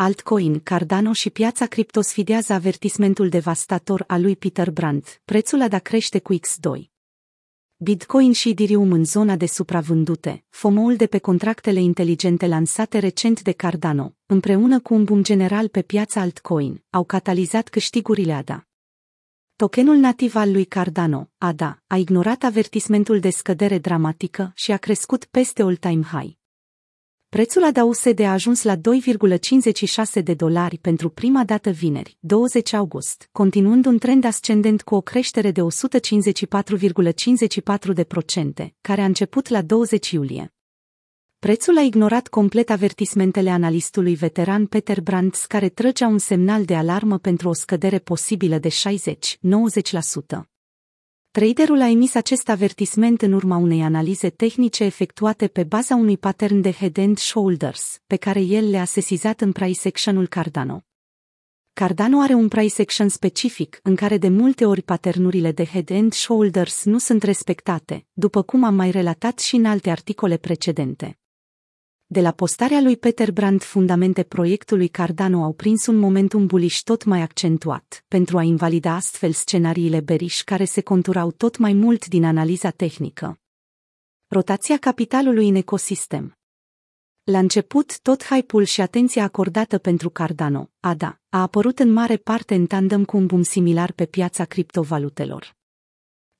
altcoin, 0.00 0.60
Cardano 0.60 1.12
și 1.12 1.30
piața 1.30 1.66
cripto 1.66 2.00
sfidează 2.00 2.52
avertismentul 2.52 3.28
devastator 3.28 4.04
al 4.06 4.22
lui 4.22 4.36
Peter 4.36 4.70
Brandt, 4.70 5.20
prețul 5.24 5.62
a 5.62 5.68
da 5.68 5.78
crește 5.78 6.18
cu 6.18 6.34
X2. 6.34 6.82
Bitcoin 7.76 8.32
și 8.32 8.48
Ethereum 8.48 8.92
în 8.92 9.04
zona 9.04 9.36
de 9.36 9.46
supravândute, 9.46 10.44
FOMO-ul 10.48 10.96
de 10.96 11.06
pe 11.06 11.18
contractele 11.18 11.80
inteligente 11.80 12.46
lansate 12.46 12.98
recent 12.98 13.42
de 13.42 13.52
Cardano, 13.52 14.14
împreună 14.26 14.80
cu 14.80 14.94
un 14.94 15.04
boom 15.04 15.22
general 15.22 15.68
pe 15.68 15.82
piața 15.82 16.20
altcoin, 16.20 16.84
au 16.90 17.04
catalizat 17.04 17.68
câștigurile 17.68 18.32
ADA. 18.32 18.66
Tokenul 19.56 19.96
nativ 19.96 20.34
al 20.34 20.52
lui 20.52 20.64
Cardano, 20.64 21.30
ADA, 21.38 21.82
a 21.86 21.96
ignorat 21.96 22.42
avertismentul 22.42 23.20
de 23.20 23.30
scădere 23.30 23.78
dramatică 23.78 24.52
și 24.54 24.72
a 24.72 24.76
crescut 24.76 25.24
peste 25.24 25.62
all-time 25.62 26.02
high. 26.02 26.37
Prețul 27.30 27.64
ADA-USD 27.64 28.20
a 28.20 28.32
ajuns 28.32 28.62
la 28.62 28.76
2,56 28.76 28.80
de 30.22 30.34
dolari 30.34 30.78
pentru 30.78 31.08
prima 31.08 31.44
dată 31.44 31.70
vineri, 31.70 32.16
20 32.20 32.72
august, 32.72 33.28
continuând 33.32 33.86
un 33.86 33.98
trend 33.98 34.24
ascendent 34.24 34.82
cu 34.82 34.94
o 34.94 35.00
creștere 35.00 35.50
de 35.50 35.60
154,54 35.60 35.64
de 37.94 38.04
procente, 38.04 38.74
care 38.80 39.00
a 39.00 39.04
început 39.04 39.48
la 39.48 39.62
20 39.62 40.10
iulie. 40.10 40.54
Prețul 41.38 41.78
a 41.78 41.80
ignorat 41.80 42.28
complet 42.28 42.70
avertismentele 42.70 43.50
analistului 43.50 44.14
veteran 44.14 44.66
Peter 44.66 45.00
Brands 45.00 45.44
care 45.44 45.68
trăgea 45.68 46.06
un 46.06 46.18
semnal 46.18 46.64
de 46.64 46.74
alarmă 46.74 47.18
pentru 47.18 47.48
o 47.48 47.52
scădere 47.52 47.98
posibilă 47.98 48.58
de 48.58 48.68
60-90%. 48.68 48.72
Traderul 51.38 51.80
a 51.80 51.88
emis 51.88 52.14
acest 52.14 52.48
avertisment 52.48 53.22
în 53.22 53.32
urma 53.32 53.56
unei 53.56 53.82
analize 53.82 54.30
tehnice 54.30 54.84
efectuate 54.84 55.48
pe 55.48 55.64
baza 55.64 55.94
unui 55.94 56.18
pattern 56.18 56.60
de 56.60 56.72
head 56.72 56.98
and 56.98 57.18
shoulders, 57.18 58.00
pe 58.06 58.16
care 58.16 58.40
el 58.40 58.70
le-a 58.70 58.84
sesizat 58.84 59.40
în 59.40 59.52
price 59.52 59.88
action-ul 59.88 60.26
Cardano. 60.26 60.84
Cardano 61.72 62.20
are 62.20 62.34
un 62.34 62.48
price 62.48 62.82
action 62.82 63.08
specific, 63.08 63.80
în 63.82 63.96
care 63.96 64.18
de 64.18 64.28
multe 64.28 64.64
ori 64.64 64.82
paternurile 64.82 65.52
de 65.52 65.64
head 65.64 65.90
and 65.90 66.12
shoulders 66.12 66.84
nu 66.84 66.98
sunt 66.98 67.22
respectate, 67.22 68.06
după 68.12 68.42
cum 68.42 68.64
am 68.64 68.74
mai 68.74 68.90
relatat 68.90 69.38
și 69.38 69.56
în 69.56 69.64
alte 69.64 69.90
articole 69.90 70.36
precedente. 70.36 71.18
De 72.10 72.20
la 72.20 72.32
postarea 72.32 72.80
lui 72.80 72.96
Peter 72.96 73.32
Brandt 73.32 73.64
fundamente 73.64 74.22
proiectului 74.22 74.88
Cardano 74.88 75.42
au 75.42 75.52
prins 75.52 75.86
un 75.86 75.96
momentum 75.96 76.46
bullish 76.46 76.80
tot 76.82 77.04
mai 77.04 77.20
accentuat, 77.20 78.04
pentru 78.08 78.38
a 78.38 78.42
invalida 78.42 78.94
astfel 78.94 79.32
scenariile 79.32 80.00
beriș 80.00 80.42
care 80.42 80.64
se 80.64 80.80
conturau 80.80 81.30
tot 81.30 81.56
mai 81.58 81.72
mult 81.72 82.06
din 82.06 82.24
analiza 82.24 82.70
tehnică. 82.70 83.40
Rotația 84.26 84.76
capitalului 84.76 85.48
în 85.48 85.54
ecosistem 85.54 86.38
la 87.24 87.38
început, 87.38 88.00
tot 88.00 88.24
hype-ul 88.24 88.64
și 88.64 88.80
atenția 88.80 89.22
acordată 89.22 89.78
pentru 89.78 90.10
Cardano, 90.10 90.70
ADA, 90.80 91.20
a 91.28 91.40
apărut 91.40 91.78
în 91.78 91.92
mare 91.92 92.16
parte 92.16 92.54
în 92.54 92.66
tandem 92.66 93.04
cu 93.04 93.16
un 93.16 93.26
boom 93.26 93.42
similar 93.42 93.92
pe 93.92 94.06
piața 94.06 94.44
criptovalutelor. 94.44 95.57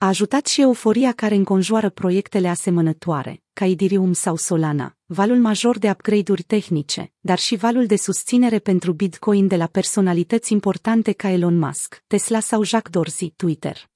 A 0.00 0.06
ajutat 0.06 0.46
și 0.46 0.60
euforia 0.60 1.12
care 1.12 1.34
înconjoară 1.34 1.90
proiectele 1.90 2.48
asemănătoare, 2.48 3.42
ca 3.52 3.64
Ethereum 3.64 4.12
sau 4.12 4.36
Solana, 4.36 4.96
valul 5.06 5.36
major 5.36 5.78
de 5.78 5.90
upgrade-uri 5.90 6.42
tehnice, 6.42 7.12
dar 7.20 7.38
și 7.38 7.56
valul 7.56 7.86
de 7.86 7.96
susținere 7.96 8.58
pentru 8.58 8.92
Bitcoin 8.92 9.46
de 9.46 9.56
la 9.56 9.66
personalități 9.66 10.52
importante 10.52 11.12
ca 11.12 11.28
Elon 11.28 11.58
Musk, 11.58 12.02
Tesla 12.06 12.40
sau 12.40 12.62
Jack 12.62 12.88
Dorsey, 12.88 13.32
Twitter. 13.36 13.90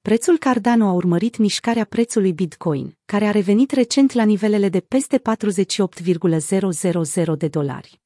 Prețul 0.00 0.38
Cardano 0.38 0.86
a 0.86 0.92
urmărit 0.92 1.36
mișcarea 1.36 1.84
prețului 1.84 2.32
Bitcoin, 2.32 2.98
care 3.04 3.24
a 3.24 3.30
revenit 3.30 3.70
recent 3.70 4.12
la 4.12 4.22
nivelele 4.22 4.68
de 4.68 4.80
peste 4.80 5.18
48,000 5.18 7.36
de 7.36 7.48
dolari. 7.48 8.00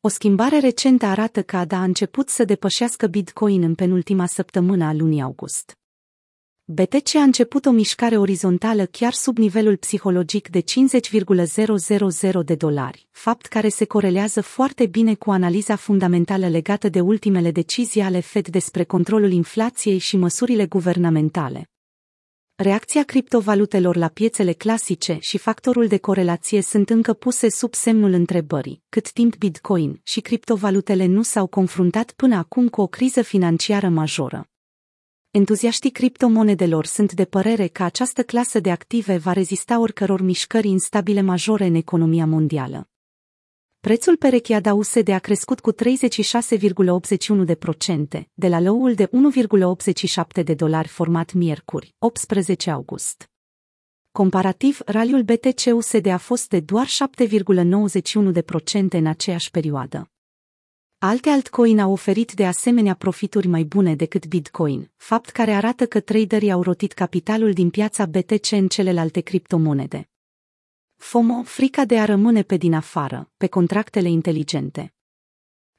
O 0.00 0.08
schimbare 0.08 0.58
recentă 0.58 1.06
arată 1.06 1.42
că 1.42 1.56
ADA 1.56 1.76
a 1.76 1.82
început 1.82 2.28
să 2.28 2.44
depășească 2.44 3.06
Bitcoin 3.06 3.62
în 3.62 3.74
penultima 3.74 4.26
săptămână 4.26 4.84
a 4.84 4.92
lunii 4.92 5.22
august. 5.22 5.78
BTC 6.70 7.14
a 7.14 7.22
început 7.22 7.66
o 7.66 7.70
mișcare 7.70 8.16
orizontală 8.16 8.84
chiar 8.84 9.12
sub 9.12 9.38
nivelul 9.38 9.76
psihologic 9.76 10.48
de 10.48 10.60
50,000 10.60 12.44
de 12.44 12.54
dolari, 12.54 13.08
fapt 13.10 13.46
care 13.46 13.68
se 13.68 13.84
corelează 13.84 14.40
foarte 14.40 14.86
bine 14.86 15.14
cu 15.14 15.30
analiza 15.30 15.76
fundamentală 15.76 16.48
legată 16.48 16.88
de 16.88 17.00
ultimele 17.00 17.50
decizii 17.50 18.00
ale 18.00 18.20
Fed 18.20 18.48
despre 18.48 18.84
controlul 18.84 19.30
inflației 19.30 19.98
și 19.98 20.16
măsurile 20.16 20.66
guvernamentale. 20.66 21.68
Reacția 22.54 23.02
criptovalutelor 23.02 23.96
la 23.96 24.08
piețele 24.08 24.52
clasice 24.52 25.16
și 25.20 25.38
factorul 25.38 25.86
de 25.86 25.98
corelație 25.98 26.62
sunt 26.62 26.90
încă 26.90 27.12
puse 27.12 27.50
sub 27.50 27.74
semnul 27.74 28.12
întrebării, 28.12 28.82
cât 28.88 29.12
timp 29.12 29.36
Bitcoin 29.36 30.00
și 30.02 30.20
criptovalutele 30.20 31.06
nu 31.06 31.22
s-au 31.22 31.46
confruntat 31.46 32.12
până 32.12 32.36
acum 32.36 32.68
cu 32.68 32.80
o 32.80 32.86
criză 32.86 33.22
financiară 33.22 33.88
majoră. 33.88 34.48
Entuziaștii 35.38 35.90
criptomonedelor 35.90 36.86
sunt 36.86 37.12
de 37.12 37.24
părere 37.24 37.66
că 37.66 37.82
această 37.82 38.22
clasă 38.22 38.60
de 38.60 38.70
active 38.70 39.16
va 39.16 39.32
rezista 39.32 39.80
oricăror 39.80 40.20
mișcări 40.20 40.68
instabile 40.68 41.20
majore 41.20 41.64
în 41.64 41.74
economia 41.74 42.26
mondială. 42.26 42.88
Prețul 43.80 44.16
perechea 44.16 44.60
da 44.60 44.74
USD 44.74 45.08
a 45.08 45.18
crescut 45.18 45.60
cu 45.60 45.72
36,81%, 45.72 45.78
de 47.44 47.54
procente, 47.54 48.30
de 48.34 48.48
la 48.48 48.60
low-ul 48.60 48.94
de 48.94 49.06
1,87 49.06 50.44
de 50.44 50.54
dolari 50.54 50.88
format 50.88 51.32
miercuri, 51.32 51.94
18 51.98 52.70
august. 52.70 53.30
Comparativ, 54.10 54.80
raliul 54.86 55.22
BTC-USD 55.22 56.06
a 56.06 56.18
fost 56.18 56.48
de 56.48 56.60
doar 56.60 56.86
7,91% 56.86 58.32
de 58.32 58.42
procente 58.42 58.96
în 58.96 59.06
aceeași 59.06 59.50
perioadă. 59.50 60.10
Alte 61.00 61.28
altcoin 61.28 61.78
au 61.78 61.92
oferit 61.92 62.32
de 62.32 62.46
asemenea 62.46 62.94
profituri 62.94 63.46
mai 63.46 63.64
bune 63.64 63.94
decât 63.94 64.26
Bitcoin, 64.26 64.90
fapt 64.96 65.30
care 65.30 65.52
arată 65.52 65.86
că 65.86 66.00
traderii 66.00 66.50
au 66.50 66.62
rotit 66.62 66.92
capitalul 66.92 67.52
din 67.52 67.70
piața 67.70 68.06
BTC 68.06 68.50
în 68.50 68.68
celelalte 68.68 69.20
criptomonede. 69.20 70.08
FOMO, 70.96 71.42
frica 71.42 71.84
de 71.84 71.98
a 71.98 72.04
rămâne 72.04 72.42
pe 72.42 72.56
din 72.56 72.74
afară, 72.74 73.30
pe 73.36 73.46
contractele 73.46 74.08
inteligente. 74.08 74.94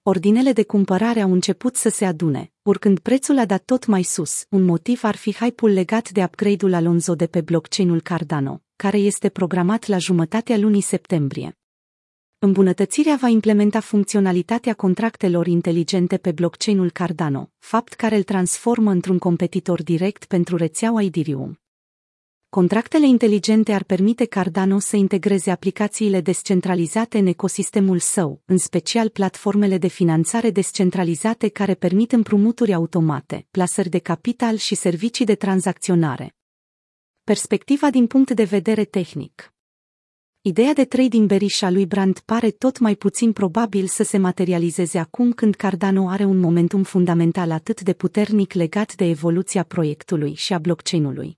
Ordinele 0.02 0.52
de 0.52 0.64
cumpărare 0.64 1.22
au 1.22 1.32
început 1.32 1.76
să 1.76 1.90
se 1.90 2.06
adune, 2.06 2.52
urcând 2.62 3.00
prețul 3.00 3.38
a 3.38 3.46
dat 3.46 3.64
tot 3.66 3.86
mai 3.86 4.04
sus, 4.04 4.46
un 4.50 4.64
motiv 4.64 5.04
ar 5.04 5.16
fi 5.16 5.34
hype-ul 5.34 5.70
legat 5.70 6.10
de 6.10 6.24
upgrade-ul 6.24 6.74
Alonzo 6.74 7.16
de 7.16 7.28
pe 7.28 7.42
blockchain-ul 7.42 8.02
Cardano, 8.02 8.62
care 8.76 8.98
este 8.98 9.30
programat 9.30 9.86
la 9.86 9.98
jumătatea 9.98 10.58
lunii 10.58 10.82
septembrie. 10.82 11.54
Îmbunătățirea 12.42 13.18
va 13.22 13.28
implementa 13.28 13.80
funcționalitatea 13.80 14.74
contractelor 14.74 15.48
inteligente 15.48 16.18
pe 16.18 16.32
blockchain-ul 16.32 16.92
Cardano, 16.92 17.52
fapt 17.58 17.94
care 17.94 18.16
îl 18.16 18.24
transformă 18.24 18.92
într-un 18.92 19.18
competitor 19.18 19.84
direct 19.84 20.26
pentru 20.26 20.56
rețeaua 20.56 21.02
Ethereum. 21.04 21.60
Contractele 22.50 23.08
inteligente 23.08 23.74
ar 23.74 23.84
permite 23.84 24.26
Cardano 24.26 24.80
să 24.80 24.96
integreze 24.96 25.52
aplicațiile 25.52 26.22
descentralizate 26.22 27.18
în 27.18 27.26
ecosistemul 27.26 28.00
său, 28.00 28.42
în 28.46 28.58
special 28.58 29.10
platformele 29.10 29.78
de 29.78 29.88
finanțare 29.88 30.50
descentralizate 30.50 31.48
care 31.48 31.74
permit 31.74 32.12
împrumuturi 32.12 32.74
automate, 32.74 33.48
plasări 33.52 33.90
de 33.90 34.00
capital 34.00 34.56
și 34.56 34.76
servicii 34.76 35.26
de 35.26 35.36
tranzacționare. 35.36 36.36
Perspectiva 37.24 37.90
din 37.90 38.08
punct 38.08 38.32
de 38.32 38.44
vedere 38.44 38.84
tehnic 38.84 39.54
Ideea 40.50 40.74
de 40.74 40.86
trading 40.86 41.28
bearish 41.28 41.62
a 41.64 41.70
lui 41.70 41.86
Brandt 41.86 42.20
pare 42.20 42.50
tot 42.50 42.80
mai 42.80 42.96
puțin 42.96 43.32
probabil 43.32 43.88
să 43.88 44.04
se 44.04 44.18
materializeze 44.18 44.98
acum 44.98 45.32
când 45.32 45.56
Cardano 45.56 46.10
are 46.10 46.26
un 46.26 46.38
momentum 46.38 46.84
fundamental 46.84 47.52
atât 47.52 47.82
de 47.82 47.94
puternic 47.94 48.54
legat 48.54 48.96
de 48.96 49.06
evoluția 49.06 49.64
proiectului 49.64 50.34
și 50.34 50.54
a 50.54 50.58
blockchain-ului. 50.58 51.38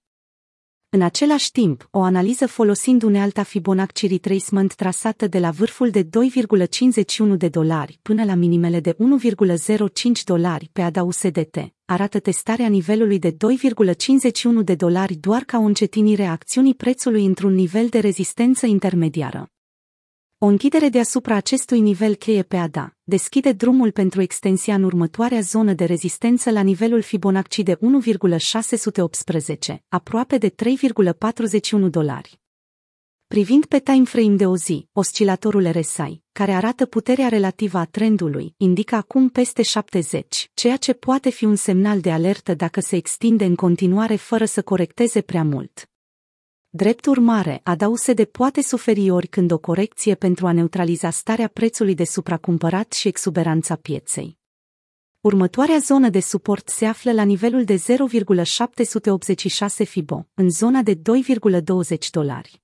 În 0.90 1.02
același 1.02 1.52
timp, 1.52 1.88
o 1.92 2.02
analiză 2.02 2.48
folosind 2.48 3.04
unealta 3.04 3.44
Fibonacci 3.44 4.10
retracement 4.10 4.76
trasată 4.76 5.28
de 5.28 5.40
la 5.40 5.52
vârful 5.52 5.90
de 5.90 6.04
2,51 6.04 7.38
de 7.38 7.50
dolari 7.50 8.00
până 8.02 8.24
la 8.24 8.36
minimele 8.36 8.80
de 8.80 8.96
1,05 8.96 10.24
dolari 10.26 10.70
pe 10.74 10.82
ADA 10.82 11.04
USDT 11.04 11.58
arată 11.92 12.20
testarea 12.20 12.68
nivelului 12.68 13.20
de 13.20 13.32
2,51 13.32 13.38
de 14.64 14.76
dolari 14.76 15.16
doar 15.16 15.44
ca 15.44 15.58
o 15.58 15.62
încetinire 15.62 16.24
a 16.24 16.32
acțiunii 16.32 16.76
prețului 16.76 17.26
într-un 17.26 17.54
nivel 17.54 17.88
de 17.88 18.00
rezistență 18.00 18.66
intermediară. 18.66 19.52
O 20.38 20.46
închidere 20.46 20.90
deasupra 20.90 21.36
acestui 21.36 21.80
nivel 21.80 22.16
cheie 22.16 22.44
pe 22.44 22.58
ADA 22.58 22.96
deschide 23.04 23.52
drumul 23.52 23.92
pentru 23.92 24.22
extensia 24.22 24.76
în 24.76 24.84
următoarea 24.84 25.42
zonă 25.42 25.74
de 25.74 25.86
rezistență 25.86 26.50
la 26.50 26.62
nivelul 26.62 27.02
Fibonacci 27.02 27.60
de 27.60 27.78
1,618, 27.80 29.84
aproape 29.88 30.38
de 30.38 30.50
3,41 30.50 31.90
dolari. 31.90 32.41
Privind 33.32 33.66
pe 33.66 33.80
time 33.80 34.06
frame 34.06 34.36
de 34.36 34.46
o 34.46 34.56
zi, 34.56 34.88
oscilatorul 34.92 35.72
RSI, 35.72 36.22
care 36.32 36.52
arată 36.52 36.86
puterea 36.86 37.28
relativă 37.28 37.78
a 37.78 37.86
trendului, 37.86 38.54
indică 38.58 38.96
acum 38.96 39.30
peste 39.30 39.62
70, 39.62 40.52
ceea 40.54 40.78
ce 40.78 40.94
poate 40.94 41.30
fi 41.30 41.46
un 41.46 41.56
semnal 41.56 42.00
de 42.00 42.12
alertă 42.12 42.54
dacă 42.54 42.80
se 42.80 42.96
extinde 42.96 43.46
în 43.46 43.56
continuare 43.56 44.16
fără 44.16 44.46
să 44.46 44.62
corecteze 44.62 45.22
prea 45.22 45.44
mult. 45.44 45.90
Drept 46.70 47.06
urmare, 47.06 47.62
de 48.16 48.26
poate 48.26 48.62
suferi 48.62 49.10
oricând 49.10 49.52
o 49.52 49.58
corecție 49.58 50.16
pentru 50.16 50.48
a 50.48 50.52
neutraliza 50.52 51.10
starea 51.10 51.48
prețului 51.48 51.96
de 51.96 52.04
supracumpărat 52.04 52.92
și 52.92 53.08
exuberanța 53.08 53.76
pieței. 53.76 54.38
Următoarea 55.22 55.78
zonă 55.78 56.10
de 56.10 56.20
suport 56.20 56.70
se 56.70 56.86
află 56.86 57.12
la 57.12 57.24
nivelul 57.24 57.64
de 57.64 57.76
0,786 57.76 59.84
FIBO, 59.84 60.28
în 60.34 60.50
zona 60.50 60.82
de 60.82 60.96
2,20 60.96 61.02
dolari. 62.12 62.61